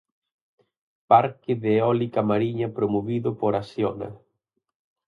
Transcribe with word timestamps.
Parque 1.11 1.53
de 1.63 1.75
eólica 1.77 2.21
mariña 2.23 2.67
promovido 2.77 3.29
por 3.39 3.53
Acciona. 3.55 4.09